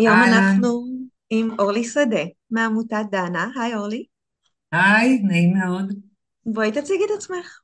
[0.00, 0.32] היום אהלן.
[0.32, 0.86] אנחנו
[1.30, 3.50] עם אורלי שדה מעמותת דנה.
[3.56, 4.04] היי אורלי.
[4.72, 5.92] היי, נעים מאוד.
[6.46, 7.60] בואי תציגי את עצמך.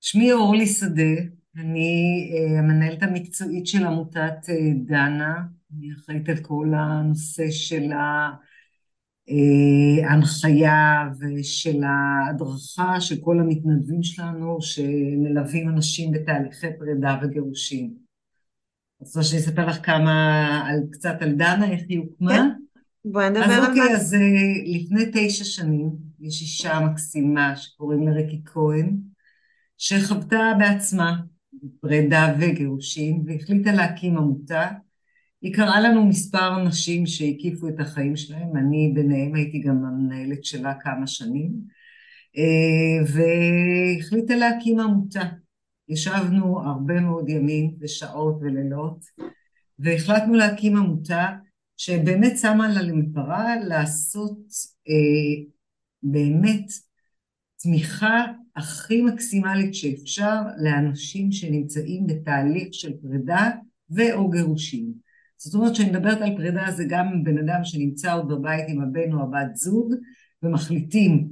[0.00, 1.22] שמי אורלי שדה,
[1.56, 5.34] אני אה, המנהלת המקצועית של עמותת אה, דנה,
[5.72, 8.30] אני אחראית על כל הנושא של אה,
[10.08, 18.03] ההנחיה ושל ההדרכה של כל המתנדבים שלנו שמלווים אנשים בתהליכי פרידה וגירושים.
[19.04, 22.36] רוצה שאני אספר לך כמה, על, קצת על דנה, איך היא הוקמה?
[22.36, 22.48] כן,
[23.04, 23.90] בואי נדבר אז על אוקיי, מה.
[23.90, 24.20] אז אה,
[24.66, 28.96] לפני תשע שנים יש אישה מקסימה שקוראים לה ריקי כהן,
[29.78, 31.16] שחוותה בעצמה
[31.80, 34.68] פרידה וגירושים והחליטה להקים עמותה.
[35.42, 40.74] היא קראה לנו מספר נשים שהקיפו את החיים שלהם, אני ביניהם הייתי גם המנהלת שלה
[40.80, 41.52] כמה שנים,
[42.36, 45.22] אה, והחליטה להקים עמותה.
[45.88, 49.04] ישבנו הרבה מאוד ימים ושעות ולילות,
[49.78, 51.28] והחלטנו להקים עמותה
[51.76, 54.38] שבאמת שמה לה למטרה לעשות
[54.88, 55.44] אה,
[56.02, 56.66] באמת
[57.56, 58.24] תמיכה
[58.56, 63.50] הכי מקסימלית שאפשר לאנשים שנמצאים בתהליך של פרידה
[63.90, 64.92] ו/או גירושים.
[65.36, 69.12] זאת אומרת שאני מדברת על פרידה זה גם בן אדם שנמצא עוד בבית עם הבן
[69.12, 69.94] או הבת זוג
[70.42, 71.28] ומחליטים,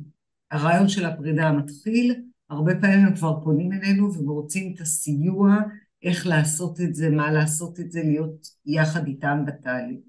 [0.51, 5.57] הרעיון של הפרידה מתחיל, הרבה פעמים הם כבר פונים אלינו ורוצים את הסיוע,
[6.03, 10.01] איך לעשות את זה, מה לעשות את זה, להיות יחד איתם בתהליך.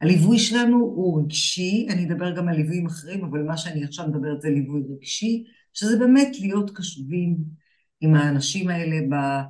[0.00, 4.40] הליווי שלנו הוא רגשי, אני אדבר גם על ליוויים אחרים, אבל מה שאני עכשיו מדברת
[4.40, 7.36] זה ליווי רגשי, שזה באמת להיות קשובים
[8.00, 9.42] עם האנשים האלה ב-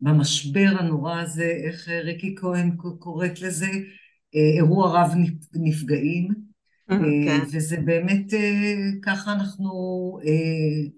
[0.00, 3.70] במשבר הנורא הזה, איך ריקי כהן קוראת לזה,
[4.34, 5.12] אה, אירוע רב
[5.54, 6.51] נפגעים,
[6.88, 7.04] כן.
[7.28, 9.70] אה, וזה באמת, אה, ככה אנחנו
[10.24, 10.30] אה,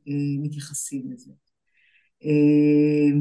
[0.08, 1.30] אה, מתייחסים לזה.
[2.24, 3.18] אה,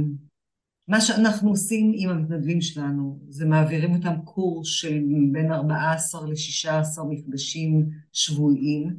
[0.88, 5.00] מה שאנחנו עושים עם המתנדבים שלנו זה מעבירים אותם קורס של
[5.32, 8.98] בין 14 ל-16 מפגשים שבועיים.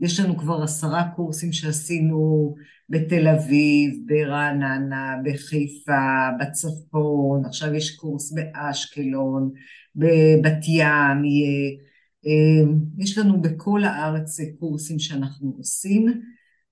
[0.00, 2.54] יש לנו כבר עשרה קורסים שעשינו
[2.88, 9.50] בתל אביב, ברעננה, בחיפה, בצפון, עכשיו יש קורס באשקלון,
[9.96, 11.78] בבת ים יהיה.
[12.26, 16.22] אה, יש לנו בכל הארץ קורסים שאנחנו עושים,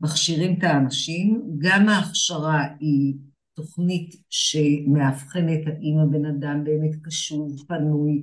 [0.00, 3.14] מכשירים את האנשים, גם ההכשרה היא
[3.54, 8.22] תוכנית שמאבחנת האם הבן אדם באמת קשוב, פנוי,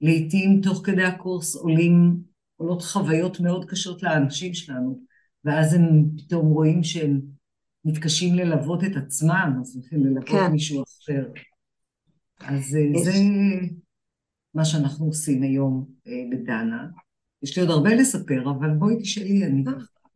[0.00, 2.20] לעתים תוך כדי הקורס עולים,
[2.56, 5.00] עולות חוויות מאוד קשות לאנשים שלנו,
[5.44, 7.20] ואז הם פתאום רואים שהם
[7.84, 10.52] מתקשים ללוות את עצמם, אז הולכים ללוות כן.
[10.52, 11.24] מישהו אחר.
[12.40, 13.12] אז אה, יש- זה
[14.54, 16.86] מה שאנחנו עושים היום אה, בדנה.
[17.42, 19.64] יש לי עוד הרבה לספר, אבל בואי תשאלי, אני.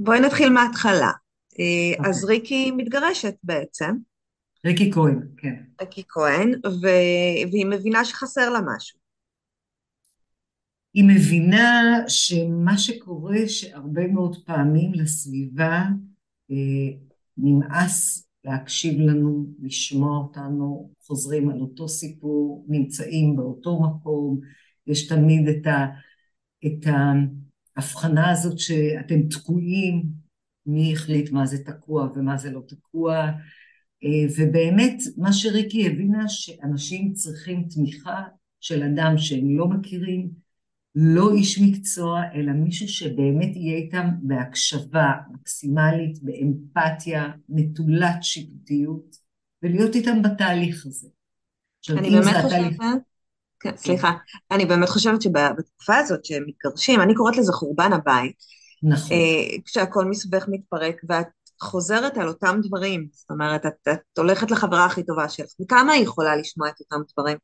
[0.00, 1.10] בואי נתחיל מההתחלה.
[1.58, 2.36] אה, אז אוקיי.
[2.36, 3.96] ריקי מתגרשת בעצם,
[4.66, 5.54] ריקי כהן, כן.
[5.80, 8.98] ריקי כהן, ו- והיא מבינה שחסר לה משהו.
[10.94, 15.82] היא מבינה שמה שקורה שהרבה מאוד פעמים לסביבה
[16.50, 16.96] אה,
[17.36, 24.40] נמאס להקשיב לנו, לשמוע אותנו, חוזרים על אותו סיפור, נמצאים באותו מקום,
[24.86, 25.86] יש תמיד את, ה,
[26.66, 26.86] את
[27.76, 30.02] ההבחנה הזאת שאתם תקועים,
[30.66, 33.26] מי החליט מה זה תקוע ומה זה לא תקוע,
[34.04, 38.22] אה, ובאמת מה שריקי הבינה שאנשים צריכים תמיכה
[38.60, 40.45] של אדם שהם לא מכירים,
[40.98, 49.16] לא איש מקצוע, אלא מישהו שבאמת יהיה איתם בהקשבה מקסימלית, באמפתיה, נטולת שיפוטיות,
[49.62, 51.08] ולהיות איתם בתהליך הזה.
[51.78, 52.76] עכשיו, אני באמת התהליך...
[52.76, 53.02] חושבת,
[53.60, 54.12] כן, סליחה,
[54.50, 58.36] אני באמת חושבת שבתקופה הזאת שהם מתגרשים, אני קוראת לזה חורבן הבית,
[58.82, 61.26] נכון, אה, כשהכל מסביבך מתפרק ואת
[61.60, 66.02] חוזרת על אותם דברים, זאת אומרת, את, את הולכת לחברה הכי טובה שלך, וכמה היא
[66.02, 67.38] יכולה לשמוע את אותם דברים?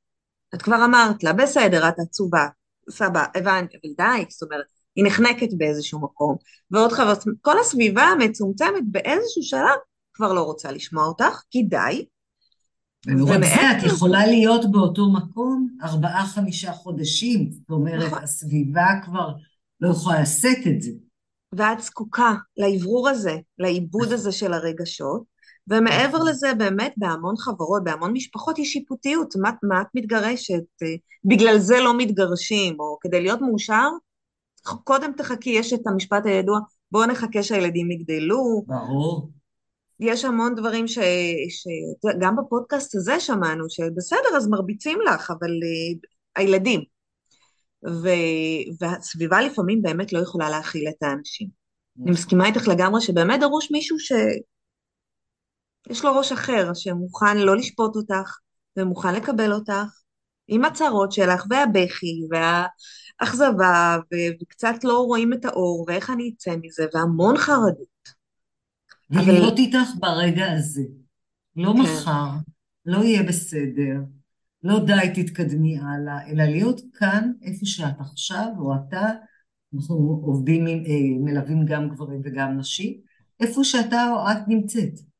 [0.54, 2.46] את כבר אמרת לה, בסדר, את עצובה,
[2.90, 4.64] סבבה, הבנתי, אבל די, זאת אומרת,
[4.96, 6.36] היא נחנקת באיזשהו מקום,
[6.70, 9.78] ועוד חברה, כל הסביבה המצומצמת באיזשהו שלב
[10.14, 12.04] כבר לא רוצה לשמוע אותך, כי די,
[13.06, 18.22] זה, את ומעבר- יכולה להיות באותו מקום ארבעה-חמישה חודשים, זאת אומרת, נכון.
[18.22, 19.32] הסביבה כבר
[19.80, 20.90] לא יכולה לשאת את זה.
[21.54, 25.31] ואת זקוקה לאוורור הזה, לעיבוד הזה של הרגשות,
[25.68, 26.28] ומעבר נכון.
[26.28, 30.82] לזה, באמת בהמון חברות, בהמון משפחות יש שיפוטיות, מה, מה את מתגרשת?
[30.82, 30.94] אה,
[31.24, 33.88] בגלל זה לא מתגרשים, או כדי להיות מאושר,
[34.84, 36.58] קודם תחכי, יש את המשפט הידוע,
[36.90, 39.30] בואו נחכה שהילדים יגדלו, ברור.
[40.00, 40.98] יש המון דברים ש...
[41.48, 41.66] ש...
[42.20, 46.80] גם בפודקאסט הזה שמענו, שבסדר, אז מרביצים לך, אבל uh, הילדים.
[47.88, 48.08] ו...
[48.80, 51.48] והסביבה לפעמים באמת לא יכולה להכיל את האנשים.
[51.96, 52.12] אני נכון.
[52.12, 53.98] מסכימה איתך לגמרי שבאמת דרוש מישהו
[55.88, 58.38] שיש לו ראש אחר, שמוכן לא לשפוט אותך,
[58.76, 60.02] ומוכן לקבל אותך,
[60.48, 63.98] עם הצרות שלך, והבכי, והאכזבה.
[64.42, 67.92] וקצת לא רואים את האור, ואיך אני אצא מזה, והמון חרדות.
[69.12, 70.82] אבל ולהיות איתך ברגע הזה.
[71.56, 72.30] לא כן, מחר,
[72.86, 74.00] לא יהיה בסדר,
[74.62, 79.06] לא די תתקדמי הלאה, אלא להיות כאן איפה שאת עכשיו, או אתה,
[79.74, 83.00] אנחנו עובדים, עם, אה, מלווים גם גברים וגם נשים,
[83.40, 85.11] איפה שאתה או את נמצאת.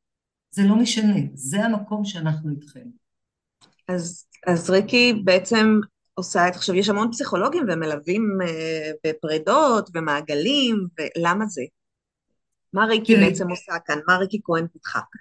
[0.55, 2.87] זה לא משנה, זה המקום שאנחנו איתכם.
[3.89, 5.81] אז, אז ריקי בעצם
[6.15, 11.63] עושה את, עכשיו יש המון פסיכולוגים ומלווים אה, בפרידות ומעגלים, ולמה זה?
[12.73, 13.99] מה ריקי תראי, בעצם עושה כאן?
[14.09, 15.21] מה ריקי כהן פיתחה כאן?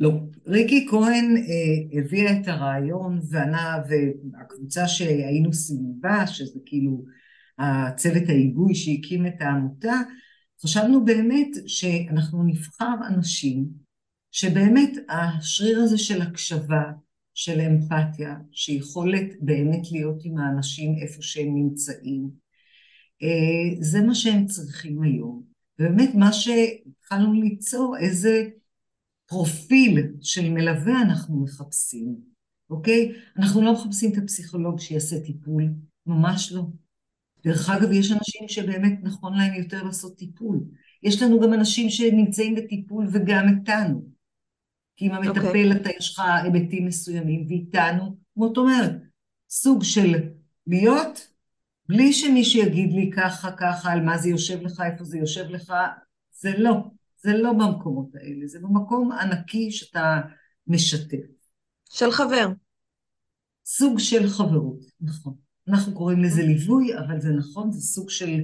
[0.00, 0.10] לא,
[0.46, 7.04] ריקי כהן אה, הביאה את הרעיון וענה, והקבוצה שהיינו סביבה, שזה כאילו
[7.58, 9.94] הצוות ההיגוי שהקים את העמותה,
[10.62, 13.66] חשבנו באמת שאנחנו נבחר אנשים
[14.32, 16.82] שבאמת השריר הזה של הקשבה,
[17.34, 22.30] של אמפתיה, שיכולת באמת להיות עם האנשים איפה שהם נמצאים,
[23.22, 25.42] אה, זה מה שהם צריכים היום.
[25.78, 28.48] ובאמת מה שהתחלנו ליצור, איזה
[29.26, 32.16] פרופיל של מלווה אנחנו מחפשים,
[32.70, 33.12] אוקיי?
[33.36, 35.68] אנחנו לא מחפשים את הפסיכולוג שיעשה טיפול,
[36.06, 36.62] ממש לא.
[37.44, 40.60] דרך אגב, יש אנשים שבאמת נכון להם יותר לעשות טיפול.
[41.02, 44.11] יש לנו גם אנשים שנמצאים בטיפול וגם איתנו.
[44.96, 48.92] כי עם אוקיי, המטפל אתה יש לך היבטים מסוימים, ואיתנו, כמו את אומרת,
[49.50, 50.14] סוג של
[50.66, 51.28] להיות,
[51.88, 55.72] בלי שמישהו יגיד לי ככה, ככה, על מה זה יושב לך, איפה זה יושב לך,
[56.30, 56.76] זה לא.
[57.22, 60.20] זה לא במקומות האלה, זה במקום ענקי שאתה
[60.66, 61.26] משתף.
[61.90, 62.48] של חבר.
[63.64, 65.34] סוג של חברות, נכון.
[65.68, 68.42] אנחנו קוראים לזה ליווי, אבל זה נכון, זה סוג של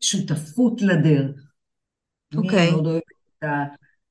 [0.00, 1.52] שותפות לדרך.
[2.32, 3.02] אני אוקיי, מאוד אוהבת
[3.38, 3.64] את ה...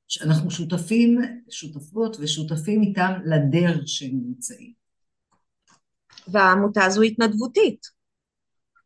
[0.07, 4.74] שאנחנו שותפים, שותפות ושותפים איתם לדרך שהם נמצאים.
[6.27, 7.98] והעמותה הזו התנדבותית.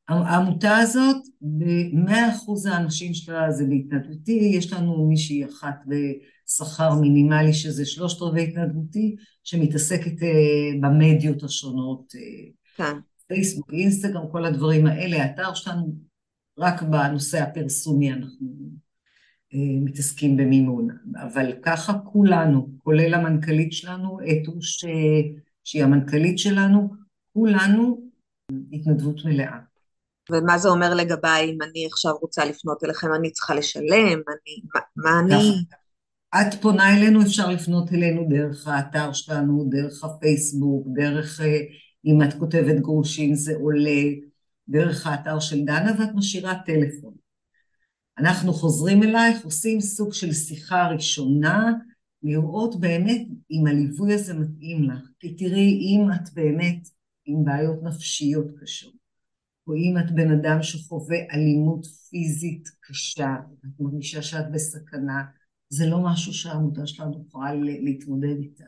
[0.08, 7.86] העמותה הזאת, במאה אחוז האנשים שלה זה בהתנדבותי, יש לנו מישהי אחת בשכר מינימלי שזה
[7.86, 15.54] שלושת רבעי התנדבותי, שמתעסקת אה, במדיות השונות, אה, כן, פייסבוק, אינסטגרם, כל הדברים האלה, האתר
[15.54, 15.96] שלנו,
[16.58, 18.48] רק בנושא הפרסומי אנחנו
[19.54, 24.86] מתעסקים במימון, אבל ככה כולנו, כולל המנכ"לית שלנו, אתוש,
[25.64, 26.90] שהיא המנכ"לית שלנו,
[27.34, 28.02] כולנו
[28.72, 29.58] התנדבות מלאה.
[30.32, 31.50] ומה זה אומר לגביי?
[31.50, 35.66] אם אני עכשיו רוצה לפנות אליכם, אני צריכה לשלם, אני, מה, מה אני...
[36.36, 41.42] את פונה אלינו, אפשר לפנות אלינו דרך האתר שלנו, דרך הפייסבוק, דרך,
[42.06, 44.02] אם את כותבת גרושים זה עולה,
[44.70, 47.21] דרך האתר של דנה, ואת משאירה טלפון.
[48.18, 51.72] אנחנו חוזרים אלייך, עושים סוג של שיחה ראשונה,
[52.24, 55.10] לראות באמת אם הליווי הזה מתאים לך.
[55.20, 56.90] כי תראי, אם את באמת
[57.26, 58.94] עם בעיות נפשיות קשות,
[59.68, 65.24] או אם את בן אדם שחווה אלימות פיזית קשה, ואת מרגישה שאת בסכנה,
[65.70, 68.64] זה לא משהו שהעמותה שלנו יכולה להתמודד איתה.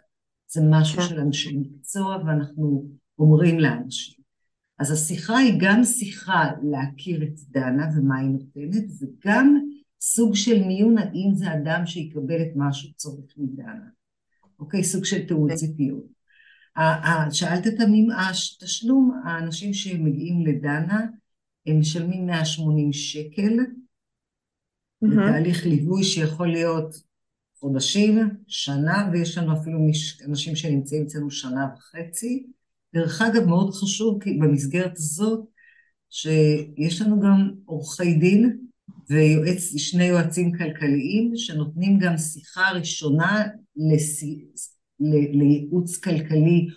[0.48, 1.08] זה משהו כן.
[1.08, 2.86] של אנשי מקצוע, ואנחנו
[3.20, 4.23] אומרים לאנשים.
[4.84, 9.60] אז השיחה היא גם שיחה להכיר את דנה ומה היא נותנת, וגם
[10.02, 13.88] סוג של מיון האם זה אדם שיקבל את מה שהוא צריך מדנה.
[14.60, 14.84] אוקיי?
[14.84, 15.56] סוג של תיעוד כן.
[15.56, 16.06] ציפיות.
[17.32, 17.74] שאלת את
[18.62, 21.06] התשלום, האנשים שמגיעים לדנה,
[21.68, 23.58] הם משלמים 180 שקל,
[25.02, 26.96] בתהליך ליווי שיכול להיות
[27.60, 29.80] חודשים, שנה, ויש לנו אפילו
[30.28, 32.48] אנשים שנמצאים אצלנו שנה וחצי.
[32.94, 35.46] דרך אגב, מאוד חשוב כי במסגרת הזאת,
[36.10, 38.58] שיש לנו גם עורכי דין
[39.10, 43.44] ויועץ, שני יועצים כלכליים שנותנים גם שיחה ראשונה
[43.76, 44.24] לס...
[45.34, 46.68] לייעוץ כלכלי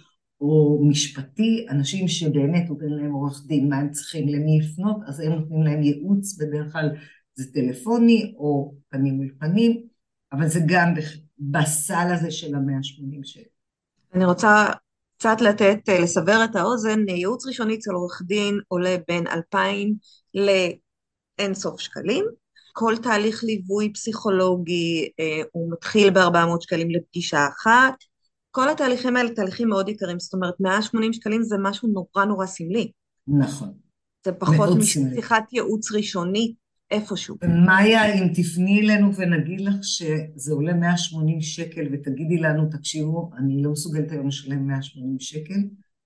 [0.41, 5.33] או משפטי, אנשים שבאמת נותן להם עורך דין, מה הם צריכים, למי לפנות, אז הם
[5.33, 6.89] נותנים להם ייעוץ, בדרך כלל
[7.35, 9.83] זה טלפוני או פנים מול פנים,
[10.33, 10.95] אבל זה גם
[11.39, 13.49] בסל הזה של המאה ה-80 שקל.
[14.15, 14.67] אני רוצה
[15.19, 19.95] קצת לתת, לסבר את האוזן, ייעוץ ראשוני אצל עורך דין עולה בין 2,000
[21.39, 22.25] לאינסוף שקלים,
[22.73, 27.95] כל תהליך ליווי פסיכולוגי, אה, הוא מתחיל ב-400 שקלים לפגישה אחת.
[28.51, 32.93] כל התהליכים האלה תהליכים מאוד יקרים, זאת אומרת 180 שקלים זה משהו נורא נורא סמלי.
[33.29, 33.73] נכון.
[34.25, 37.37] זה פחות משיחת ייעוץ ראשונית איפשהו.
[37.67, 43.71] מאיה, אם תפני אלינו ונגיד לך שזה עולה 180 שקל ותגידי לנו, תקשיבו, אני לא
[43.71, 45.61] מסוגלת היום לשלם 180 שקל,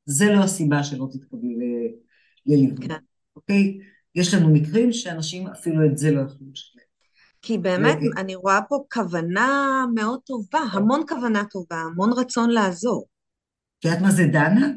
[0.04, 1.54] זה לא הסיבה שלא תתקבלי
[2.46, 2.94] לליווי, כן.
[3.37, 3.78] אוקיי?
[4.14, 6.80] יש לנו מקרים שאנשים אפילו את זה לא יכולים לשלם.
[7.42, 8.20] כי באמת, ו...
[8.20, 13.06] אני רואה פה כוונה מאוד טובה, המון כוונה טובה, המון רצון לעזור.
[13.78, 14.68] את יודעת מה זה דנה?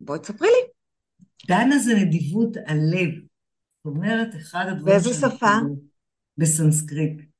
[0.00, 0.68] בואי תספרי לי.
[1.48, 3.29] דנה זה נדיבות הלב.
[3.84, 4.84] זאת אומרת, אחד הדברים...
[4.84, 5.56] באיזה שפה?
[6.38, 7.20] בסנסקריט.
[7.20, 7.30] Okay.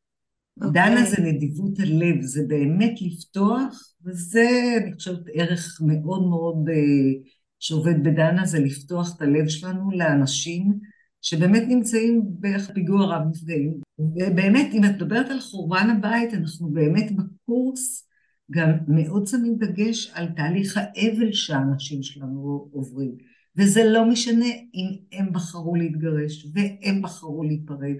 [0.66, 0.82] אוקיי.
[0.82, 4.48] דנה זה נדיבות הלב, זה באמת לפתוח, וזה,
[4.82, 7.28] אני חושבת, ערך מאוד מאוד uh,
[7.58, 10.78] שעובד בדנה, זה לפתוח את הלב שלנו לאנשים
[11.22, 13.80] שבאמת נמצאים בערך פיגוע רב נפגעים.
[13.98, 18.08] ובאמת, אם את מדברת על חורבן הבית, אנחנו באמת בקורס
[18.50, 23.29] גם מאוד שמים דגש על תהליך האבל שהאנשים שלנו עוברים.
[23.56, 27.96] וזה לא משנה אם הם בחרו להתגרש והם בחרו להיפרד.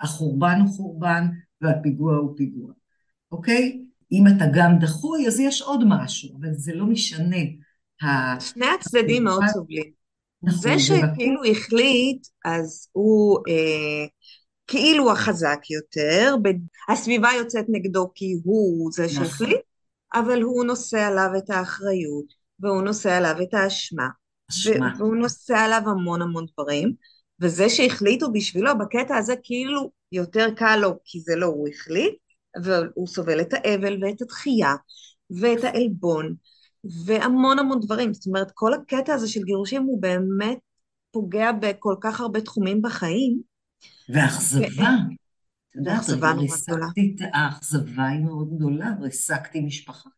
[0.00, 1.26] החורבן הוא חורבן
[1.60, 2.72] והפיגוע הוא פיגוע,
[3.32, 3.82] אוקיי?
[4.12, 7.36] אם אתה גם דחוי, אז יש עוד משהו, אבל זה לא משנה.
[8.40, 9.90] שני הצדדים מאוד סובלים.
[10.42, 14.06] נכון, זה שכאילו החליט, אז הוא אה,
[14.66, 16.34] כאילו החזק יותר,
[16.88, 19.24] הסביבה יוצאת נגדו כי הוא זה נכון.
[19.24, 19.60] שהחליט,
[20.14, 22.26] אבל הוא נושא עליו את האחריות,
[22.60, 24.08] והוא נושא עליו את האשמה.
[24.50, 24.92] אשמה.
[24.98, 26.92] והוא נושא עליו המון המון דברים,
[27.40, 32.14] וזה שהחליטו בשבילו בקטע הזה כאילו יותר קל לו, כי זה לא הוא החליט,
[32.62, 34.74] והוא סובל את האבל ואת התחייה
[35.30, 36.34] ואת העלבון
[37.04, 38.14] והמון המון דברים.
[38.14, 40.58] זאת אומרת, כל הקטע הזה של גירושים הוא באמת
[41.10, 43.40] פוגע בכל כך הרבה תחומים בחיים.
[44.08, 44.90] ואכזבה.
[45.70, 46.04] את יודעת,
[46.38, 50.10] ריסקתי את האכזבה היא מאוד גדולה, ריסקתי משפחה.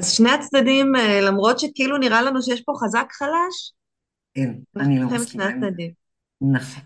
[0.00, 0.06] כן.
[0.06, 3.72] אז שני הצדדים, אה, למרות שכאילו נראה לנו שיש פה חזק חלש,
[4.36, 5.44] אין, אני לא מסכימה.
[5.44, 5.90] שני הצדדים.
[6.40, 6.82] נכון.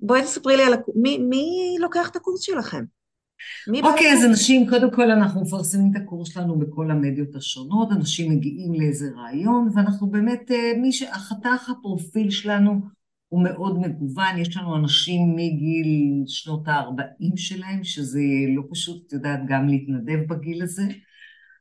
[0.00, 2.84] בואי תספרי לי על הקורס, מי, מי לוקח את הקורס שלכם?
[3.82, 8.74] אוקיי, אז אנשים, קודם כל אנחנו מפרסמים את הקורס שלנו בכל המדיות השונות, אנשים מגיעים
[8.74, 11.02] לאיזה רעיון, ואנחנו באמת, אה, מי ש...
[11.02, 12.80] החתך הפרופיל שלנו
[13.28, 18.20] הוא מאוד מגוון, יש לנו אנשים מגיל שנות ה-40 שלהם, שזה
[18.56, 20.82] לא פשוט, את יודעת, גם להתנדב בגיל הזה.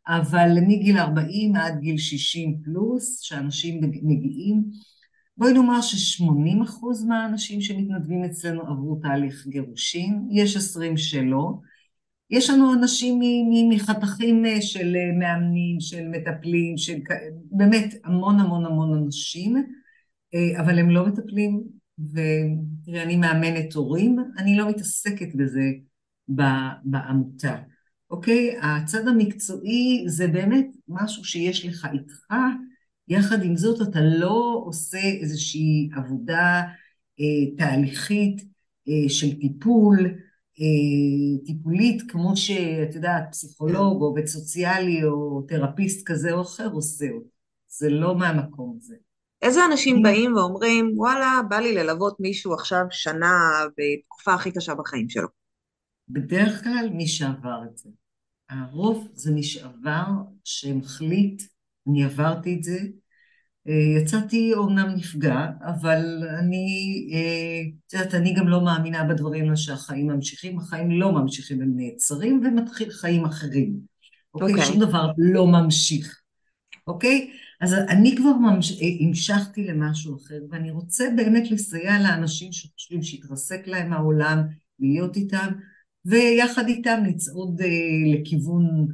[0.08, 4.63] אבל מגיל 40 עד גיל 60 פלוס, שאנשים מגיעים,
[5.38, 11.53] בואי נאמר ש-80% מהאנשים שמתנדבים אצלנו עברו תהליך גירושין, יש 20 שלא.
[12.29, 13.20] יש לנו אנשים
[13.70, 17.00] מחתכים אה, של אה, מאמנים, של מטפלים, של
[17.51, 19.55] באמת המון המון המון אנשים,
[20.34, 21.63] אה, אבל הם לא מטפלים,
[22.12, 25.63] ותראה, אני מאמנת הורים, אני לא מתעסקת בזה
[26.84, 27.55] בעמותה.
[28.12, 28.58] אוקיי?
[28.62, 32.34] הצד המקצועי זה באמת משהו שיש לך איתך,
[33.08, 36.62] יחד עם זאת אתה לא עושה איזושהי עבודה
[37.20, 38.41] אה, תהליכית
[38.88, 40.00] אה, של טיפול,
[40.60, 47.06] אה, טיפולית, כמו שאת יודעת, פסיכולוג או עובד סוציאלי או תרפיסט כזה או אחר עושה
[47.06, 47.30] אותו.
[47.68, 48.96] זה לא מהמקום הזה.
[49.41, 53.34] איזה אנשים באים ואומרים, וואלה, בא לי ללוות מישהו עכשיו שנה
[53.77, 55.27] בתקופה הכי קשה בחיים שלו?
[56.10, 57.89] בדרך כלל מי שעבר את זה.
[58.51, 60.05] הרוב זה מי שעבר,
[60.43, 61.43] שמחליט,
[61.88, 62.79] אני עברתי את זה,
[63.67, 66.67] אה, יצאתי אומנם נפגע, אבל אני,
[67.13, 72.41] אה, את יודעת, אני גם לא מאמינה בדברים שהחיים ממשיכים, החיים לא ממשיכים, הם נעצרים
[72.46, 73.79] ומתחיל חיים אחרים.
[74.34, 74.48] אוקיי?
[74.48, 74.51] Okay.
[74.51, 74.65] אוקיי?
[74.65, 76.22] שום דבר לא ממשיך.
[76.88, 77.31] אוקיי?
[77.62, 78.81] אז אני כבר ממש...
[78.81, 84.43] אה, המשכתי למשהו אחר, ואני רוצה באמת לסייע לאנשים שחושבים שהתרסק להם העולם,
[84.79, 85.48] להיות איתם,
[86.05, 87.67] ויחד איתם לצעוד אה,
[88.13, 88.88] לכיוון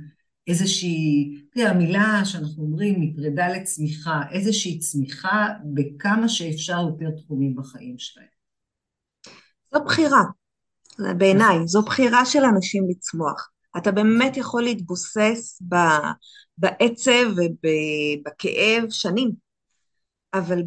[0.47, 8.27] איזושהי, תראה, המילה שאנחנו אומרים מפרידה לצמיחה, איזושהי צמיחה בכמה שאפשר יותר תחומים בחיים שלהם.
[9.73, 10.21] זו בחירה,
[11.17, 13.49] בעיניי, זו בחירה של אנשים לצמוח.
[13.77, 15.61] אתה באמת יכול להתבוסס
[16.57, 19.31] בעצב ובכאב שנים,
[20.33, 20.61] אבל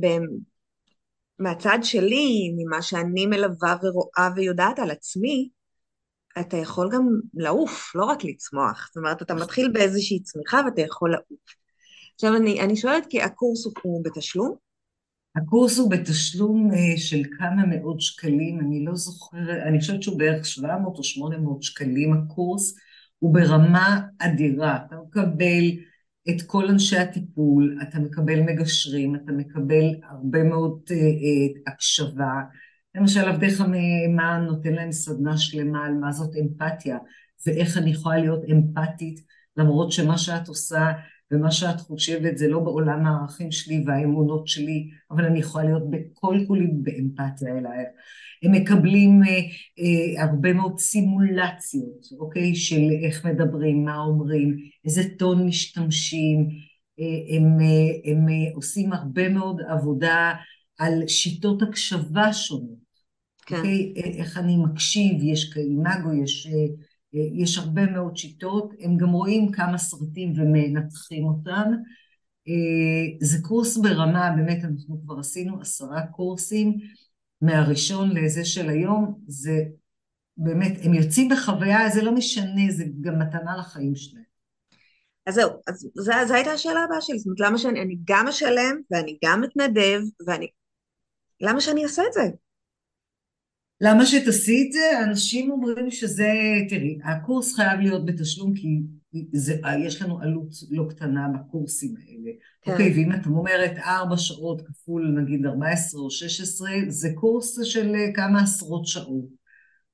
[1.38, 5.48] מהצד שלי, ממה שאני מלווה ורואה ויודעת על עצמי,
[6.40, 8.86] אתה יכול גם לעוף, לא רק לצמוח.
[8.86, 11.54] זאת אומרת, אתה מתחיל באיזושהי צמיחה ואתה יכול לעוף.
[12.14, 14.54] עכשיו, אני, אני שואלת, כי הקורס הוא בתשלום?
[15.36, 20.46] הקורס הוא בתשלום אה, של כמה מאות שקלים, אני לא זוכרת, אני חושבת שהוא בערך
[20.46, 22.74] 700 או 800 שקלים הקורס,
[23.18, 24.78] הוא ברמה אדירה.
[24.86, 25.64] אתה מקבל
[26.30, 32.32] את כל אנשי הטיפול, אתה מקבל מגשרים, אתה מקבל הרבה מאוד uh, uh, הקשבה,
[32.94, 36.98] למשל, עבדיך מהימן נותן להם סדנה שלמה על מה זאת אמפתיה,
[37.46, 39.20] ואיך אני יכולה להיות אמפתית,
[39.56, 40.92] למרות שמה שאת עושה
[41.30, 46.38] ומה שאת חושבת זה לא בעולם הערכים שלי והאמונות שלי, אבל אני יכולה להיות בכל
[46.46, 47.88] כולי באמפתיה אלייך.
[48.42, 49.28] הם מקבלים אה,
[49.78, 52.54] אה, הרבה מאוד סימולציות, אוקיי?
[52.54, 56.48] של איך מדברים, מה אומרים, איזה טון משתמשים,
[57.00, 60.34] אה, הם, אה, הם אה, עושים הרבה מאוד עבודה
[60.80, 62.80] על שיטות הקשבה שונות.
[63.46, 63.56] כן.
[63.56, 63.92] אוקיי?
[63.96, 66.48] איך אני מקשיב, יש כאימאגו, יש,
[67.12, 71.72] יש הרבה מאוד שיטות, הם גם רואים כמה סרטים ומנתחים אותם.
[73.20, 76.78] זה קורס ברמה, באמת, אנחנו כבר עשינו עשרה קורסים,
[77.42, 79.64] מהראשון לזה של היום, זה
[80.36, 84.24] באמת, הם יוצאים בחוויה, זה לא משנה, זה גם מתנה לחיים שלהם.
[85.26, 85.86] אז זהו, אז
[86.28, 90.46] זו הייתה השאלה הבאה שלי, זאת אומרת, למה שאני גם אשלם, ואני גם אתנדב, ואני...
[91.40, 92.22] למה שאני אעשה את זה?
[93.80, 95.04] למה שתעשי את זה?
[95.04, 96.28] אנשים אומרים שזה,
[96.68, 98.80] תראי, הקורס חייב להיות בתשלום כי
[99.32, 102.30] זה, יש לנו עלות לא קטנה בקורסים האלה.
[102.62, 102.72] כן.
[102.72, 108.42] אוקיי, ואם את אומרת ארבע שעות כפול נגיד 14 או 16, זה קורס של כמה
[108.42, 109.28] עשרות שעות.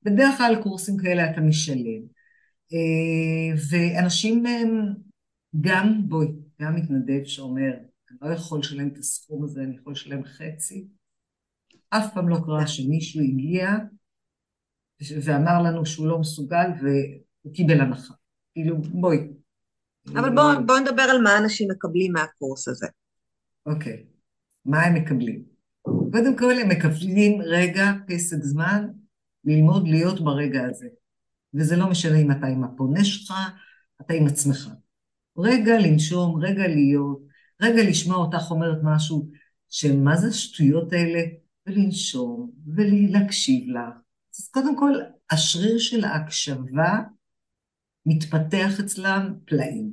[0.03, 2.01] בדרך כלל קורסים כאלה אתה משלם.
[2.73, 4.43] אה, ואנשים
[5.61, 6.27] גם, בואי,
[6.61, 7.71] גם מתנדב שאומר,
[8.21, 10.87] אני לא יכול לשלם את הסכום הזה, אני יכול לשלם חצי.
[11.89, 13.69] אף פעם לא קרה שמישהו הגיע
[15.23, 18.13] ואמר לנו שהוא לא מסוגל והוא קיבל הנחה.
[18.53, 19.17] כאילו, בואי.
[20.13, 22.87] אבל בואו בוא נדבר על מה אנשים מקבלים מהקורס הזה.
[23.65, 24.05] אוקיי,
[24.65, 25.43] מה הם מקבלים?
[25.83, 28.87] קודם כל הם מקבלים רגע, פסק זמן,
[29.45, 30.87] ללמוד להיות ברגע הזה.
[31.53, 33.33] וזה לא משנה אם אתה עם הפונה שלך,
[34.01, 34.69] אתה עם עצמך.
[35.37, 37.19] רגע לנשום, רגע להיות,
[37.61, 39.29] רגע לשמוע אותך אומרת משהו,
[39.69, 41.19] שמה זה השטויות האלה,
[41.67, 43.93] ולנשום, ולהקשיב לך.
[44.39, 44.93] אז קודם כל,
[45.31, 46.93] השריר של ההקשבה
[48.05, 49.91] מתפתח אצלם פלאים.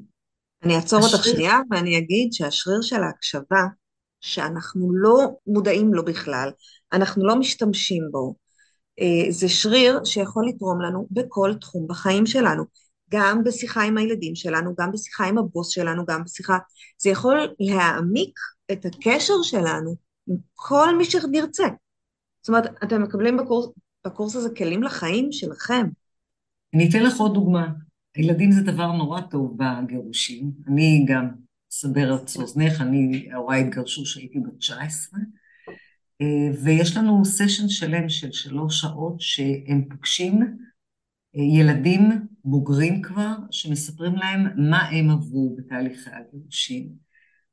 [0.62, 1.14] אני אעצור השריר...
[1.14, 3.62] אותך שנייה ואני אגיד שהשריר של ההקשבה,
[4.20, 6.50] שאנחנו לא מודעים לו בכלל,
[6.92, 8.34] אנחנו לא משתמשים בו,
[9.00, 12.64] אה, זה שריר שיכול לתרום לנו בכל תחום בחיים שלנו.
[13.10, 16.58] גם בשיחה עם הילדים שלנו, גם בשיחה עם הבוס שלנו, גם בשיחה,
[16.98, 18.38] זה יכול להעמיק
[18.72, 21.66] את הקשר שלנו עם כל מי שנרצה.
[22.42, 23.66] זאת אומרת, אתם מקבלים בקורס,
[24.06, 25.86] בקורס הזה כלים לחיים שלכם.
[26.74, 27.68] אני אתן לך עוד דוגמה.
[28.14, 30.52] הילדים זה דבר נורא טוב בגירושים.
[30.68, 31.28] אני גם
[31.72, 35.20] אסבר את אוזנך, אני, הוריי התגרשו כשהייתי בת 19,
[36.20, 40.56] אה, ויש לנו סשן שלם של שלוש שעות שהם פוגשים
[41.34, 42.10] ילדים
[42.44, 46.88] בוגרים כבר, שמספרים להם מה הם עברו בתהליכי הגירושים.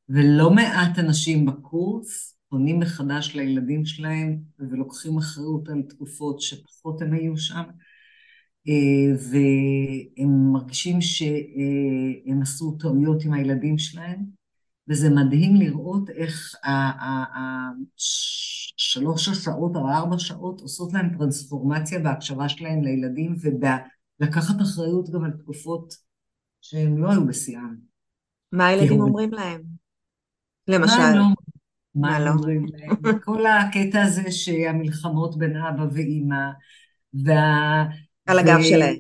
[0.09, 7.37] ולא מעט אנשים בקורס פונים מחדש לילדים שלהם ולוקחים אחריות על תקופות שפחות הם היו
[7.37, 7.63] שם,
[8.67, 14.25] אה, והם מרגישים שהם עשו טעויות עם הילדים שלהם,
[14.89, 16.55] וזה מדהים לראות איך
[17.97, 25.31] השלוש השעות או ארבע שעות עושות להם טרנספורמציה בהקשבה שלהם לילדים ולקחת אחריות גם על
[25.31, 25.93] תקופות
[26.61, 27.75] שהם לא היו בשיאם.
[28.51, 29.61] מה הילדים אומרים להם?
[30.67, 31.19] למשל.
[31.95, 32.29] מה לא?
[32.29, 33.19] אומרים להם?
[33.23, 36.49] כל הקטע הזה שהמלחמות בין אבא ואימא,
[37.25, 37.85] וה...
[38.25, 38.95] על הגב שלהם.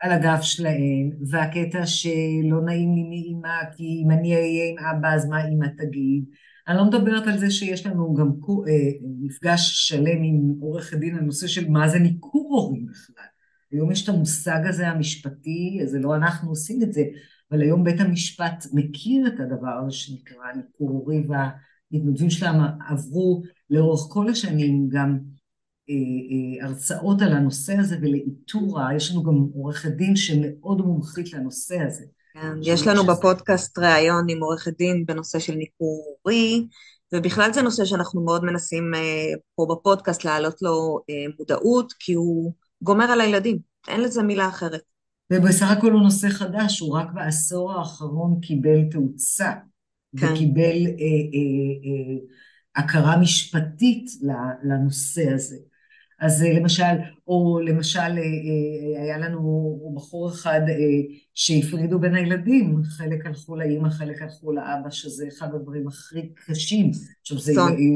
[0.00, 5.26] על הגב שלהם, והקטע שלא נעים לי מאימא, כי אם אני אהיה עם אבא אז
[5.26, 6.24] מה אימא תגיד.
[6.68, 8.26] אני לא מדברת על זה שיש לנו גם
[8.68, 13.24] אה, מפגש שלם עם עורך הדין על נושא של מה זה ניכור הורים בכלל.
[13.72, 17.02] היום יש את המושג הזה המשפטי, זה לא אנחנו עושים את זה,
[17.50, 21.26] אבל היום בית המשפט מכיר את הדבר הזה שנקרא ניכור הורי,
[21.92, 25.18] והמתנדבים שלהם עברו לאורך כל השנים גם
[25.90, 31.80] אה, אה, הרצאות על הנושא הזה ולאיתור, יש לנו גם עורכת דין שמאוד מומחית לנושא
[31.80, 32.04] הזה.
[32.34, 33.12] כן, יש לנו שזה...
[33.12, 36.66] בפודקאסט ראיון עם עורכת דין בנושא של ניכור הורי,
[37.14, 40.98] ובכלל זה נושא שאנחנו מאוד מנסים אה, פה בפודקאסט להעלות לו
[41.38, 42.52] מודעות, כי הוא
[42.82, 44.80] גומר על הילדים, אין לזה מילה אחרת.
[45.32, 49.52] ובסך הכל הוא נושא חדש, הוא רק בעשור האחרון קיבל תאוצה,
[50.16, 50.32] כן.
[50.32, 50.92] וקיבל אה,
[51.34, 54.10] אה, אה, הכרה משפטית
[54.64, 55.56] לנושא הזה.
[56.22, 56.94] אז אה, למשל,
[57.28, 60.60] או למשל אה, אה, היה לנו בחור אחד
[61.34, 66.90] שהפרידו בין הילדים, חלק הלכו לאימא, חלק הלכו לאבא, שזה אחד הדברים הכי קשים.
[67.20, 67.52] עכשיו זה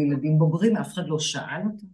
[0.06, 1.86] ילדים בוגרים, אף אחד לא שאל אותם.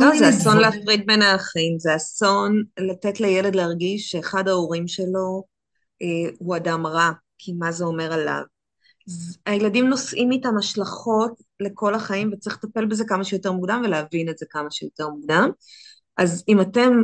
[0.00, 5.44] לא, זה אסון להפריד בין האחים, זה אסון לתת לילד להרגיש שאחד ההורים שלו
[6.02, 8.42] אה, הוא אדם רע, כי מה זה אומר עליו?
[9.46, 14.46] הילדים נושאים איתם השלכות לכל החיים וצריך לטפל בזה כמה שיותר מוקדם ולהבין את זה
[14.50, 15.50] כמה שיותר מוקדם.
[16.16, 17.02] אז אם אתם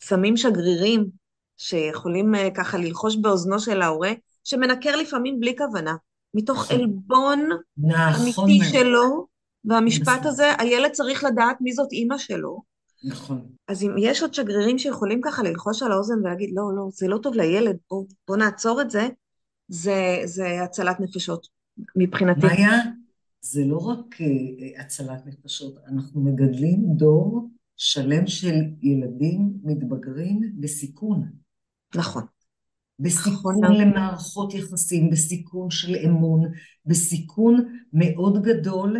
[0.00, 1.06] שמים שגרירים
[1.56, 4.12] שיכולים אה, ככה ללחוש באוזנו של ההורה,
[4.44, 5.94] שמנקר לפעמים בלי כוונה,
[6.34, 6.76] מתוך נכון.
[6.76, 8.72] עלבון נכון אמיתי מאוד.
[8.72, 9.26] שלו,
[9.64, 10.26] והמשפט נכון.
[10.26, 12.62] הזה, הילד צריך לדעת מי זאת אימא שלו.
[13.04, 13.46] נכון.
[13.68, 17.18] אז אם יש עוד שגרירים שיכולים ככה ללחוש על האוזן ולהגיד, לא, לא, זה לא
[17.18, 19.08] טוב לילד, בוא, בוא נעצור את זה,
[19.68, 21.46] זה, זה הצלת נפשות
[21.96, 22.46] מבחינתי.
[22.46, 22.70] מאיה,
[23.40, 31.30] זה לא רק אה, הצלת נפשות, אנחנו מגדלים דור שלם של ילדים מתבגרים בסיכון.
[31.94, 32.22] נכון.
[32.98, 33.76] בסיכון נכון.
[33.76, 36.52] למערכות יחסים, בסיכון של אמון,
[36.86, 38.96] בסיכון מאוד גדול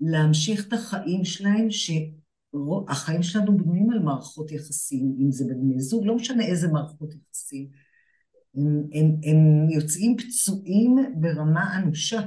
[0.00, 6.16] להמשיך את החיים שלהם, שהחיים שלנו בנויים על מערכות יחסים, אם זה בבני זוג, לא
[6.16, 7.68] משנה איזה מערכות יחסים.
[8.56, 12.20] הם, הם, הם יוצאים פצועים ברמה אנושה.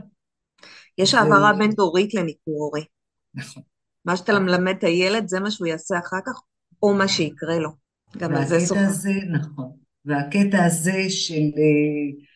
[0.97, 2.85] יש ו- העברה בין דורית לניכור הורי.
[3.33, 3.63] נכון.
[4.05, 6.41] מה שאתה מלמד את הילד זה מה שהוא יעשה אחר כך,
[6.83, 7.69] או מה שיקרה לו.
[8.17, 8.81] גם על זה והקטע שוחח.
[8.89, 9.71] הזה, נכון.
[10.05, 11.33] והקטע הזה של...
[11.33, 12.31] אה,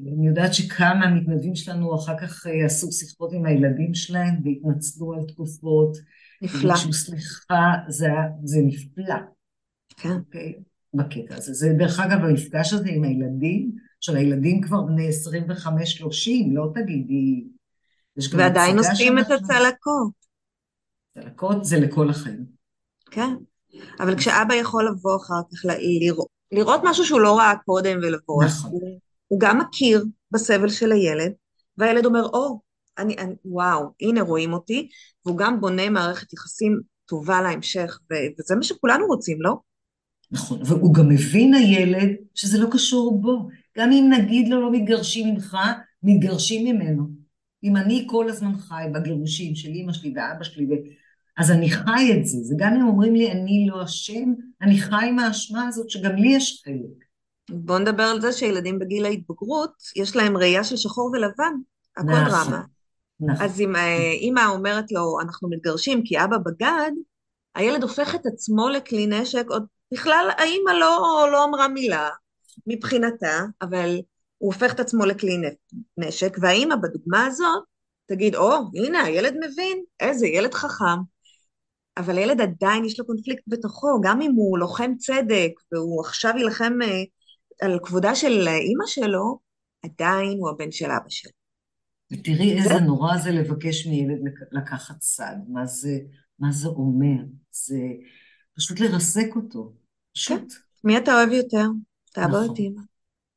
[0.00, 5.20] אני יודעת שכמה מתנדבים שלנו אחר כך אה, עשו שיחות עם הילדים שלהם והתנצלו על
[5.28, 5.96] תקופות.
[6.42, 6.60] נפלא.
[6.60, 8.08] וביקשו סליחה, זה,
[8.44, 9.16] זה נפלא,
[9.96, 10.10] כן.
[10.10, 10.54] אוקיי?
[10.94, 11.52] בקטע הזה.
[11.52, 15.70] זה דרך אגב המפגש הזה עם הילדים, עכשיו הילדים כבר בני 25-30,
[16.52, 17.44] לא תגידי.
[18.32, 20.12] ועדיין נושאים את הצלקות.
[21.14, 22.44] צלקות זה לכל החיים.
[23.10, 23.34] כן.
[24.00, 28.70] אבל כשאבא יכול לבוא אחר כך, לראות, לראות משהו שהוא לא ראה קודם ולבוא, נכון.
[28.70, 31.32] הוא, הוא גם מכיר בסבל של הילד,
[31.78, 32.60] והילד אומר, או,
[32.98, 34.88] אני, אני, וואו, הנה רואים אותי,
[35.26, 39.54] והוא גם בונה מערכת יחסים טובה להמשך, ו, וזה מה שכולנו רוצים, לא?
[40.34, 43.48] נכון, והוא גם מבין הילד שזה לא קשור בו.
[43.78, 45.56] גם אם נגיד לו לא מתגרשים ממך,
[46.02, 47.08] מתגרשים ממנו.
[47.64, 50.66] אם אני כל הזמן חי בגירושים של אמא שלי ואבא שלי.
[51.36, 52.38] אז אני חי את זה.
[52.42, 56.28] זה גם אם אומרים לי אני לא אשם, אני חי עם האשמה הזאת שגם לי
[56.28, 57.04] יש חלק.
[57.50, 61.52] בואו נדבר על זה שילדים בגיל ההתבגרות, יש להם ראייה של שחור ולבן,
[61.96, 62.24] הכל נכון.
[62.24, 62.62] דרמה.
[63.20, 63.44] נכון.
[63.44, 66.90] אז אם אה, אימא אומרת לו, אנחנו מתגרשים כי אבא בגד,
[67.54, 72.08] הילד הופך את עצמו לכלי נשק, עוד בכלל האימא לא, לא אמרה מילה
[72.66, 74.00] מבחינתה, אבל
[74.38, 75.36] הוא הופך את עצמו לכלי
[75.98, 77.62] נשק, והאימא בדוגמה הזאת
[78.06, 81.00] תגיד, או, הנה, הילד מבין, איזה ילד חכם.
[81.96, 86.72] אבל הילד עדיין יש לו קונפליקט בתוכו, גם אם הוא לוחם צדק, והוא עכשיו יילחם
[86.82, 87.02] אה,
[87.62, 89.38] על כבודה של אימא שלו,
[89.84, 91.30] עדיין הוא הבן של אבא שלו.
[92.12, 95.36] ותראי איזה נורא זה לבקש מילד לק- לקחת צד.
[95.48, 95.98] מה זה,
[96.38, 97.24] מה זה אומר?
[97.50, 97.78] זה
[98.56, 99.72] פשוט לרסק אותו.
[100.14, 100.52] פשוט.
[100.84, 101.66] מי אתה אוהב יותר?
[102.12, 102.54] את אבא או נכון.
[102.54, 102.80] את אימא?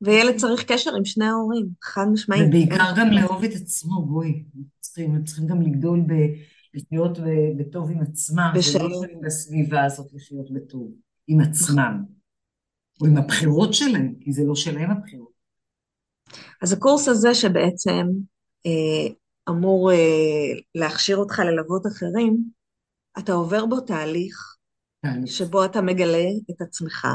[0.00, 2.42] וילד צריך קשר עם שני ההורים, חד משמעית.
[2.48, 4.44] ובעיקר גם לאהוב את עצמו, בואי.
[4.80, 6.12] צריכים, צריכים גם לגדול ב...
[6.74, 7.18] לחיות
[7.58, 8.90] בטוב עם עצמם, ולא.
[8.90, 10.92] יכולים בסביבה הזאת לחיות בטוב
[11.26, 12.04] עם עצמם.
[13.00, 15.32] או עם הבחירות שלהם, כי זה לא שלהם הבחירות.
[16.62, 18.06] אז הקורס הזה שבעצם
[18.66, 19.12] אה,
[19.48, 19.96] אמור אה,
[20.74, 22.44] להכשיר אותך ללוות אחרים,
[23.18, 24.57] אתה עובר בו תהליך.
[25.26, 27.06] שבו אתה מגלה את עצמך,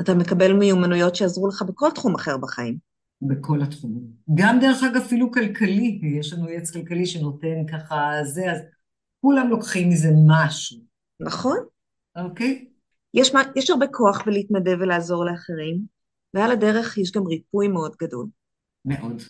[0.00, 2.76] אתה מקבל מיומנויות שיעזרו לך בכל תחום אחר בחיים.
[3.22, 4.04] בכל התחומים.
[4.34, 8.58] גם דרך אגב אפילו כלכלי, יש לנו יועץ כלכלי שנותן ככה זה, אז
[9.20, 10.78] כולם לוקחים מזה משהו,
[11.20, 11.58] נכון?
[12.16, 12.66] אוקיי?
[13.14, 15.80] יש, מה- יש הרבה כוח בלהתנדב ולעזור לאחרים,
[16.34, 18.26] ועל הדרך יש גם ריפוי מאוד גדול.
[18.84, 19.22] מאוד.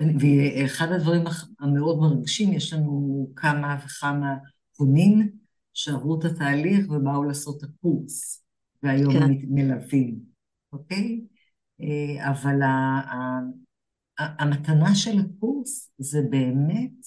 [0.00, 1.24] ואחד הדברים
[1.60, 4.34] המאוד מרגשים, יש לנו כמה וכמה
[4.76, 5.30] פונים
[5.78, 8.44] שעברו את התהליך ובאו לעשות את הקורס,
[8.82, 9.28] והיום כן.
[9.48, 10.18] מלווים,
[10.72, 11.20] אוקיי?
[11.80, 13.40] אה, אבל ה- ה-
[14.18, 17.06] ה- המתנה של הקורס זה באמת,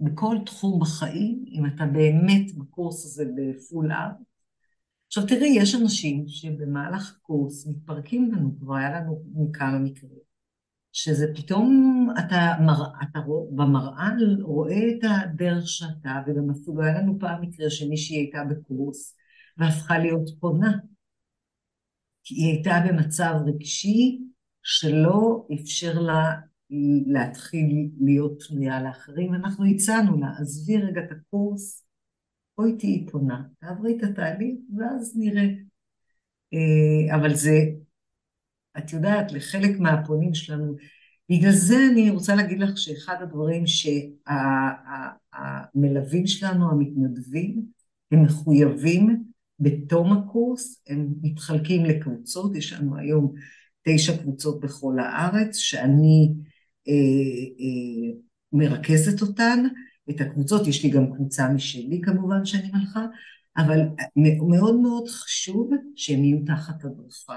[0.00, 4.26] בכל תחום בחיים, אם אתה באמת בקורס הזה בפול אאוט.
[5.06, 10.29] עכשיו תראי, יש אנשים שבמהלך הקורס מתפרקים לנו, כבר היה לנו כמה מקרים.
[10.92, 14.10] שזה פתאום אתה, מר, אתה רוא, במראה
[14.42, 19.16] רואה את הדרך שאתה, וגם אפילו היה לנו פעם מקרה שמישהי הייתה בקורס
[19.58, 20.72] והפכה להיות פונה.
[22.24, 24.20] כי היא הייתה במצב רגשי
[24.62, 26.40] שלא אפשר לה
[27.06, 29.34] להתחיל להיות פנויה לאחרים.
[29.34, 31.86] אנחנו הצענו לה, עזבי רגע את הקורס,
[32.58, 35.46] בואי תהיי פונה, תעברי את התהליך ואז נראה.
[36.54, 37.52] אה, אבל זה,
[38.78, 40.76] את יודעת, לחלק מהפונים שלנו,
[41.30, 43.64] בגלל זה אני רוצה להגיד לך שאחד הדברים
[45.76, 47.62] שהמלווים שלנו, המתנדבים,
[48.12, 49.24] הם מחויבים
[49.60, 53.34] בתום הקורס, הם מתחלקים לקבוצות, יש לנו היום
[53.82, 56.32] תשע קבוצות בכל הארץ, שאני
[56.88, 56.94] אה,
[57.60, 58.10] אה,
[58.52, 59.64] מרכזת אותן.
[60.10, 63.06] את הקבוצות, יש לי גם קבוצה משלי כמובן שאני מלכה,
[63.56, 63.80] אבל
[64.46, 67.36] מאוד מאוד חשוב שהם יהיו תחת הדרכה.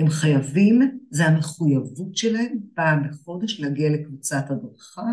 [0.00, 5.06] הם חייבים, זה המחויבות שלהם פעם בחודש להגיע לקבוצת הדרכה,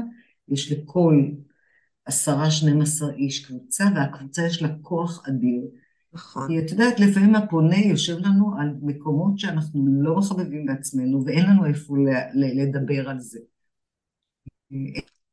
[0.47, 1.23] יש לכל
[2.05, 5.61] עשרה, שנים עשר איש קבוצה, והקבוצה יש לה כוח אדיר.
[6.13, 6.47] נכון.
[6.47, 11.65] כי את יודעת, לפעמים הפונה יושב לנו על מקומות שאנחנו לא מחבבים בעצמנו, ואין לנו
[11.65, 11.95] איפה
[12.33, 13.39] לדבר על זה.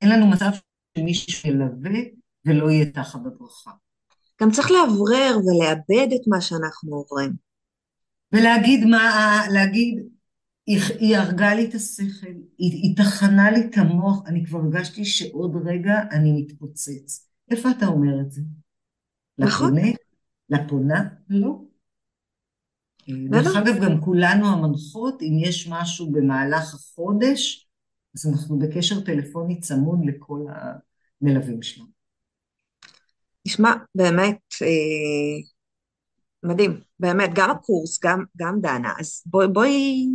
[0.02, 0.50] אין לנו מצב
[0.98, 2.00] שמישהו ילווה
[2.44, 3.70] ולא יהיה תחת הדרכה.
[4.42, 7.32] גם צריך לאוורר ולאבד את מה שאנחנו עוברים.
[8.34, 9.98] ולהגיד מה, להגיד,
[10.66, 15.04] היא, היא הרגה לי את השכל, היא, היא טחנה לי את המוח, אני כבר הרגשתי
[15.04, 17.28] שעוד רגע אני מתפוצץ.
[17.50, 18.42] איפה אתה אומר את זה?
[19.38, 19.76] נכון.
[19.76, 19.92] לפונה?
[20.50, 21.08] לפונה?
[21.28, 21.60] לא.
[23.08, 27.68] דרך אגב, גם כולנו המנחות, אם יש משהו במהלך החודש,
[28.16, 30.46] אז אנחנו בקשר טלפוני צמוד לכל
[31.20, 31.88] המלווים שלנו.
[33.46, 34.68] תשמע, באמת, אה,
[36.44, 39.64] מדהים, באמת, גם הקורס, גם, גם דנה, אז בואי בוא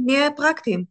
[0.05, 0.83] נהיה פרקטיים.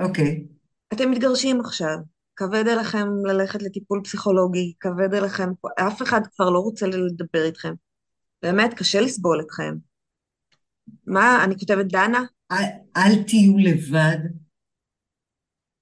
[0.00, 0.44] אוקיי.
[0.46, 0.94] Okay.
[0.94, 1.96] אתם מתגרשים עכשיו,
[2.36, 7.74] כבד עליכם ללכת לטיפול פסיכולוגי, כבד עליכם, אף אחד כבר לא רוצה לדבר איתכם.
[8.42, 9.74] באמת, קשה לסבול אתכם.
[11.06, 12.24] מה, אני כותבת דנה?
[12.52, 12.64] אל,
[12.96, 14.18] אל תהיו לבד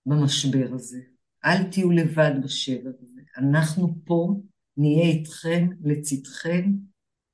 [0.06, 0.98] במשבר הזה.
[1.44, 3.20] אל תהיו לבד בשבר הזה.
[3.38, 4.40] אנחנו פה
[4.76, 6.70] נהיה איתכם, לצדכם,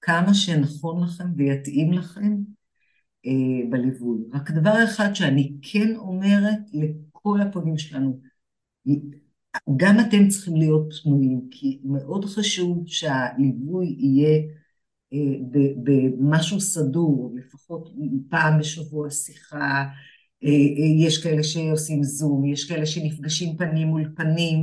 [0.07, 2.37] כמה שנכון לכם ויתאים לכם
[3.27, 4.19] אה, בליווי.
[4.33, 8.21] רק דבר אחד שאני כן אומרת לכל הפונים שלנו,
[9.77, 14.42] גם אתם צריכים להיות פנויים, כי מאוד חשוב שהליווי יהיה
[15.12, 15.38] אה,
[15.83, 17.90] במשהו סדור, לפחות
[18.31, 19.85] פעם בשבוע שיחה,
[20.45, 24.62] אה, אה, יש כאלה שעושים זום, יש כאלה שנפגשים פנים מול פנים,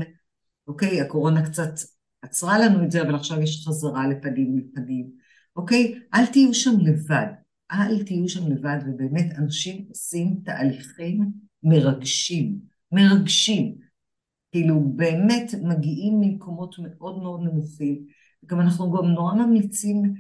[0.68, 1.02] אוקיי?
[1.02, 1.93] הקורונה קצת
[2.24, 5.10] עצרה לנו את זה, אבל עכשיו יש חזרה לפנים מול פנים.
[5.56, 6.00] אוקיי?
[6.14, 7.28] אל תהיו שם לבד.
[7.72, 11.32] אל תהיו שם לבד, ובאמת אנשים עושים תהליכים
[11.64, 12.60] מרגשים,
[12.92, 13.76] מרגשים.
[14.52, 18.06] כאילו באמת מגיעים ממקומות מאוד מאוד נמוכים.
[18.46, 20.14] גם אנחנו גם נורא ממליצים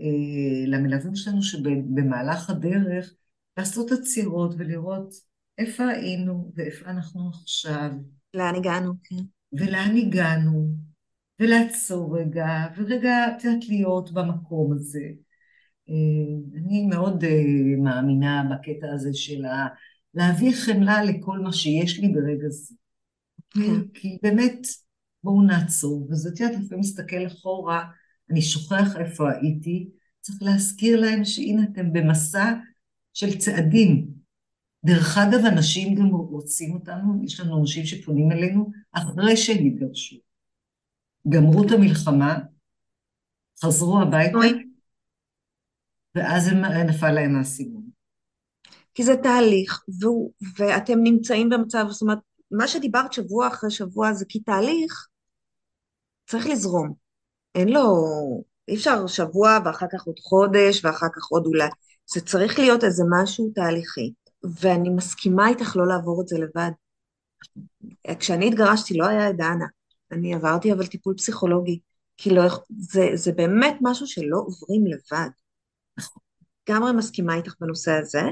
[0.00, 3.14] אה, למלווים שלנו שבמהלך הדרך
[3.56, 5.14] לעשות עצירות ולראות
[5.58, 7.90] איפה היינו ואיפה אנחנו עכשיו.
[8.34, 9.16] לאן הגענו, כן.
[9.52, 10.74] ולאן הגענו,
[11.40, 12.46] ולעצור רגע,
[12.76, 15.04] ורגע, את יודעת, להיות במקום הזה.
[15.88, 17.42] אה, אני מאוד אה,
[17.78, 19.42] מאמינה בקטע הזה של.
[20.14, 22.74] להביא חמלה לכל מה שיש לי ברגע זה.
[23.50, 23.88] כן.
[23.94, 24.66] כי באמת,
[25.24, 26.08] בואו נעצור.
[26.10, 27.84] וזה, את יודעת, לפעמים מסתכל אחורה,
[28.30, 29.88] אני שוכח איפה הייתי,
[30.20, 32.52] צריך להזכיר להם שהנה אתם במסע
[33.14, 34.06] של צעדים.
[34.84, 40.25] דרך אגב, אנשים גם רוצים אותנו, יש לנו אנשים שפונים אלינו אחרי שהם התגרשו.
[41.28, 42.38] גמרו את המלחמה,
[43.64, 44.38] חזרו הביתה,
[46.14, 46.48] ואז
[46.88, 47.82] נפל להם האסימון.
[48.94, 52.18] כי זה תהליך, והוא, ואתם נמצאים במצב, זאת אומרת,
[52.50, 55.06] מה שדיברת שבוע אחרי שבוע זה כי תהליך
[56.26, 56.92] צריך לזרום.
[57.54, 57.82] אין לו,
[58.68, 61.68] אי אפשר שבוע ואחר כך עוד חודש ואחר כך עוד אולי.
[62.14, 64.12] זה צריך להיות איזה משהו תהליכי.
[64.60, 66.70] ואני מסכימה איתך לא לעבור את זה לבד.
[68.18, 69.66] כשאני התגרשתי לא היה את דנה.
[70.12, 71.80] אני עברתי אבל טיפול פסיכולוגי,
[72.16, 72.42] כי לא,
[72.78, 75.28] זה, זה באמת משהו שלא עוברים לבד.
[76.68, 78.22] לגמרי מסכימה איתך בנושא הזה,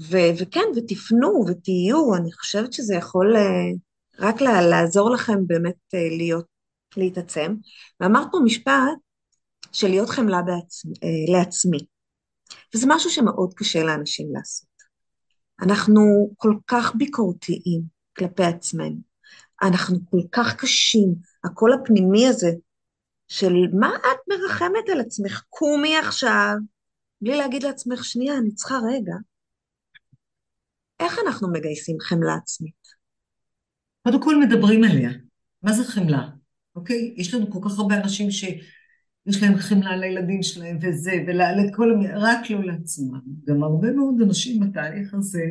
[0.00, 3.78] ו, וכן, ותפנו ותהיו, אני חושבת שזה יכול uh,
[4.18, 6.46] רק לה, לעזור לכם באמת uh, להיות,
[6.96, 7.54] להתעצם.
[8.00, 8.98] ואמרת פה משפט
[9.72, 11.78] של להיות חמלה בעצמ, uh, לעצמי,
[12.74, 14.70] וזה משהו שמאוד קשה לאנשים לעשות.
[15.62, 17.82] אנחנו כל כך ביקורתיים
[18.18, 19.09] כלפי עצמנו.
[19.62, 22.50] אנחנו כל כך קשים, הקול הפנימי הזה
[23.28, 26.54] של מה את מרחמת על עצמך, קומי עכשיו,
[27.20, 29.14] בלי להגיד לעצמך, שנייה, אני צריכה רגע.
[31.00, 32.80] איך אנחנו מגייסים חמלה עצמית?
[34.02, 35.10] קודם כל מדברים עליה.
[35.62, 36.28] מה זה חמלה?
[36.76, 37.14] אוקיי?
[37.16, 42.64] יש לנו כל כך הרבה אנשים שיש להם חמלה לילדים שלהם וזה, ולכל, רק לא
[42.64, 43.20] לעצמם.
[43.44, 45.44] גם הרבה מאוד אנשים בתהליך הזה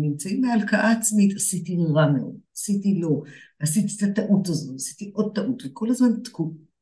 [0.00, 3.22] נמצאים בהלקאה עצמית, עשיתי רע מאוד, עשיתי לא,
[3.60, 6.72] עשיתי את הטעות הזו, עשיתי עוד טעות, וכל הזמן תקועים.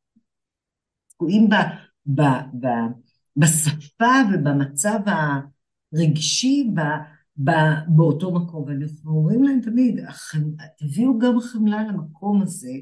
[1.10, 1.54] תקועים ב,
[2.06, 2.22] ב,
[2.60, 2.66] ב,
[3.36, 6.80] בשפה ובמצב הרגשי ב,
[7.36, 7.50] ב,
[7.88, 8.64] באותו מקום.
[8.64, 10.00] ואנחנו אומרים להם תמיד,
[10.78, 12.72] תביאו גם חמלה למקום הזה,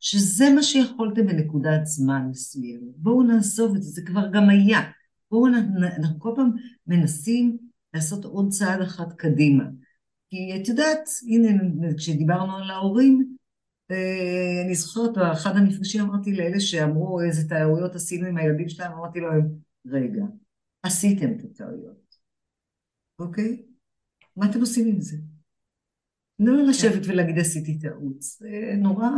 [0.00, 2.96] שזה מה שיכולתם בנקודת זמן מסוימת.
[2.96, 4.80] בואו נעזוב את זה, זה כבר גם היה.
[5.30, 5.46] בואו,
[5.96, 6.50] אנחנו כל פעם
[6.86, 9.64] מנסים לעשות עוד צעד אחד קדימה.
[10.30, 13.36] כי את יודעת, הנה, כשדיברנו על ההורים,
[13.90, 19.20] אה, אני זוכרת, באחד המפגשים אמרתי לאלה שאמרו איזה טעויות עשינו עם הילדים שלהם, אמרתי
[19.20, 19.48] להם,
[19.86, 20.24] רגע,
[20.82, 22.16] עשיתם את הטעויות,
[23.18, 23.62] אוקיי?
[24.36, 25.16] מה אתם עושים עם זה?
[26.38, 29.08] לא לשבת ולהגיד עשיתי טעות, זה נורא...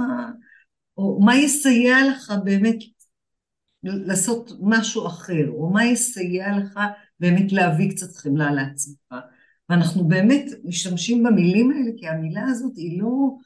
[0.97, 2.77] או מה יסייע לך באמת
[3.83, 6.81] לעשות משהו אחר, או מה יסייע לך
[7.21, 9.15] באמת להביא קצת חמלה לעצמך.
[9.69, 13.37] ואנחנו באמת משתמשים במילים האלה, כי המילה הזאת היא לא,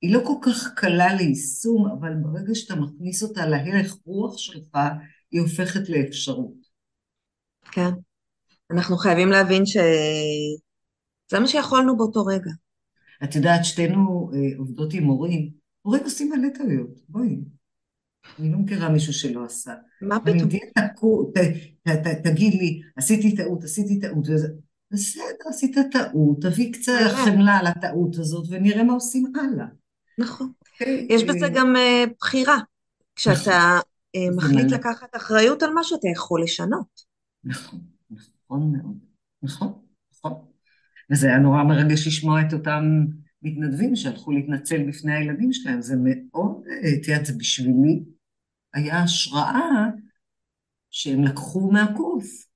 [0.00, 4.78] היא לא כל כך קלה ליישום, אבל ברגע שאתה מכניס אותה להלך רוח שלך,
[5.30, 6.66] היא הופכת לאפשרות.
[7.72, 7.90] כן.
[8.70, 9.80] אנחנו חייבים להבין שזה
[11.40, 12.50] מה שיכולנו באותו רגע.
[13.24, 15.50] את יודעת, שתינו אה, עובדות עם מורים,
[15.84, 17.36] מורים עושים מלא טעויות, בואי.
[18.38, 19.74] אני לא מכירה מישהו שלא עשה.
[20.02, 20.48] מה פתאום?
[22.24, 24.26] תגיד לי, עשיתי טעות, עשיתי טעות.
[24.90, 26.92] בסדר, עשית טעות, תביא קצת
[27.24, 29.66] חמלה על הטעות הזאת ונראה מה עושים הלאה.
[30.18, 30.52] נכון.
[30.72, 32.58] אוקיי, יש בזה גם אה, בחירה.
[33.16, 33.78] כשאתה
[34.16, 37.00] אה, מחליט לקחת אחריות על משהו, אתה יכול לשנות.
[37.44, 38.98] נכון, נכון מאוד.
[39.42, 39.72] נכון,
[40.12, 40.32] נכון.
[41.10, 43.04] וזה היה נורא מרגש לשמוע את אותם
[43.42, 45.82] מתנדבים שהלכו להתנצל בפני הילדים שלהם.
[45.82, 48.02] זה מאוד, אה, תראה, זה בשבילי
[48.74, 49.86] היה השראה
[50.90, 52.48] שהם לקחו מהקורס.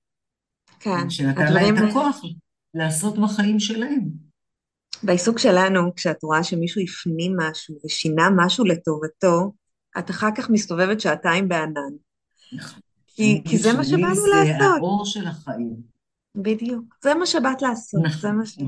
[0.81, 1.11] כן.
[1.11, 2.23] שנתן להם את הכוח
[2.75, 4.31] לעשות בחיים שלהם.
[5.03, 9.53] בעיסוק שלנו, כשאת רואה שמישהו הפנים משהו ושינה משהו לטובתו,
[9.99, 11.93] את אחר כך מסתובבת שעתיים בענן.
[12.53, 12.81] נכון.
[13.07, 14.59] כי, כי זה מה שבאנו לעשות.
[14.59, 15.77] זה האור של החיים.
[16.35, 16.85] בדיוק.
[17.03, 18.01] זה מה שבאת לעשות.
[18.05, 18.21] נכון.
[18.21, 18.59] זה מה ש...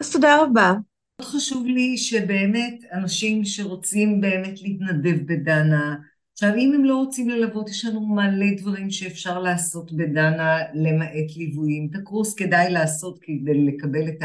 [0.00, 0.74] אז תודה רבה.
[1.20, 5.96] מאוד חשוב לי שבאמת אנשים שרוצים באמת להתנדב בדנה,
[6.38, 11.88] עכשיו אם הם לא רוצים ללוות, יש לנו מלא דברים שאפשר לעשות בדנה למעט ליוויים.
[11.90, 14.22] את הקורס כדאי לעשות כדי לקבל את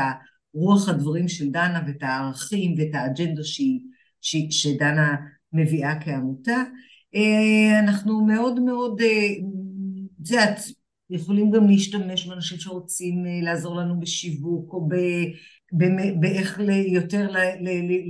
[0.53, 3.79] רוח הדברים של דנה ואת הערכים ואת האג'נדה שהיא,
[4.21, 5.15] שהיא, שדנה
[5.53, 6.63] מביאה כעמותה.
[7.15, 9.07] אה, אנחנו מאוד מאוד, אה,
[10.21, 10.59] את יודעת,
[11.09, 14.95] יכולים גם להשתמש באנשים שרוצים אה, לעזור לנו בשיווק או ב...
[16.19, 17.27] באיך יותר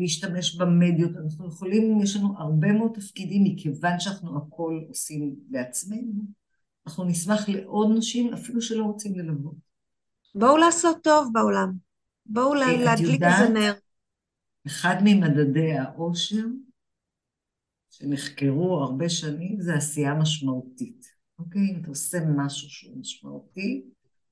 [0.01, 6.23] להשתמש במדיות, אנחנו יכולים, יש לנו הרבה מאוד תפקידים מכיוון שאנחנו הכל עושים בעצמנו,
[6.87, 9.55] אנחנו נשמח לעוד נשים אפילו שלא רוצים ללוות.
[10.35, 11.71] בואו לעשות טוב בעולם,
[12.25, 13.73] בואו להדליק איזה נר.
[14.67, 16.45] אחד ממדדי העושר
[17.91, 21.05] שנחקרו הרבה שנים זה עשייה משמעותית,
[21.39, 21.61] אוקיי?
[21.61, 23.83] אם אתה עושה משהו שהוא משמעותי,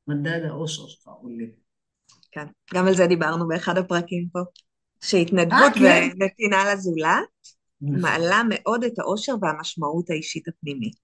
[0.08, 1.46] מדד העושר שלך עולה.
[2.32, 4.40] כן, גם על זה דיברנו באחד הפרקים פה.
[5.02, 6.10] שהתנדבות אה, כן.
[6.20, 7.24] ונתינה לזולת
[7.82, 8.02] נכון.
[8.02, 10.96] מעלה מאוד את האושר והמשמעות האישית הפנימית.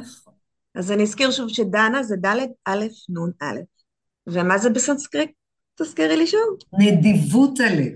[0.00, 0.32] נכון.
[0.74, 3.60] אז אני אזכיר שוב שדנה זה ד' א' נ' א'.
[4.26, 5.30] ומה זה בסנסקריט?
[5.74, 6.58] תזכירי לי שוב.
[6.72, 7.92] נדיבות הלב.